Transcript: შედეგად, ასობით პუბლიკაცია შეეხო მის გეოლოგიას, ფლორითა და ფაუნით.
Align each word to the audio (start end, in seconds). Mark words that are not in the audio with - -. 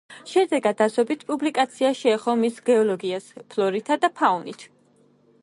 შედეგად, 0.29 0.79
ასობით 0.85 1.25
პუბლიკაცია 1.27 1.91
შეეხო 1.99 2.35
მის 2.41 2.59
გეოლოგიას, 2.71 3.29
ფლორითა 3.53 4.01
და 4.07 4.13
ფაუნით. 4.23 4.69